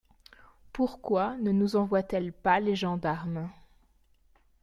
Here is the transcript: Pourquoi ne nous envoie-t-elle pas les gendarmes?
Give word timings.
Pourquoi 0.73 1.37
ne 1.37 1.51
nous 1.51 1.75
envoie-t-elle 1.75 2.33
pas 2.33 2.59
les 2.59 2.75
gendarmes? 2.75 3.51